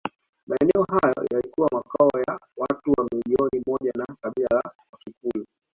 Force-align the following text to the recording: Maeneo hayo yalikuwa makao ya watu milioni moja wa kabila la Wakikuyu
Maeneo 0.47 0.83
hayo 0.89 1.25
yalikuwa 1.31 1.69
makao 1.71 2.09
ya 2.27 2.39
watu 2.57 3.07
milioni 3.13 3.63
moja 3.67 3.91
wa 4.07 4.15
kabila 4.21 4.47
la 4.51 4.71
Wakikuyu 4.91 5.45